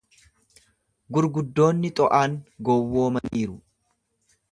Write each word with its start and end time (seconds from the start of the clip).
Gurguddoonni 1.17 1.91
Xo'aan 1.99 2.33
gowwoomaniiru. 2.71 3.59